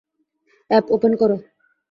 [0.69, 1.35] App open করো।